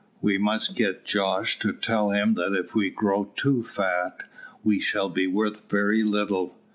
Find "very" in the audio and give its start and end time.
5.69-6.01